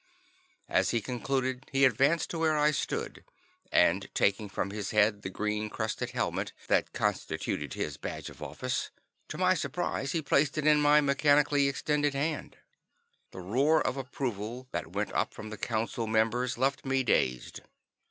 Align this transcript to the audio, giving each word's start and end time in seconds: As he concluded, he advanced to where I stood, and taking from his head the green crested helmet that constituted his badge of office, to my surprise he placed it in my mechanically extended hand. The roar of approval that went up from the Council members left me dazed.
As 0.67 0.89
he 0.89 0.99
concluded, 0.99 1.67
he 1.71 1.85
advanced 1.85 2.31
to 2.31 2.39
where 2.39 2.57
I 2.57 2.71
stood, 2.71 3.23
and 3.71 4.09
taking 4.15 4.49
from 4.49 4.71
his 4.71 4.89
head 4.89 5.21
the 5.21 5.29
green 5.29 5.69
crested 5.69 6.09
helmet 6.09 6.53
that 6.69 6.91
constituted 6.91 7.75
his 7.75 7.97
badge 7.97 8.27
of 8.31 8.41
office, 8.41 8.89
to 9.27 9.37
my 9.37 9.53
surprise 9.53 10.11
he 10.13 10.23
placed 10.23 10.57
it 10.57 10.65
in 10.65 10.81
my 10.81 11.01
mechanically 11.01 11.67
extended 11.67 12.15
hand. 12.15 12.57
The 13.29 13.41
roar 13.41 13.79
of 13.85 13.95
approval 13.95 14.67
that 14.71 14.87
went 14.87 15.13
up 15.13 15.35
from 15.35 15.51
the 15.51 15.57
Council 15.59 16.07
members 16.07 16.57
left 16.57 16.83
me 16.83 17.03
dazed. 17.03 17.61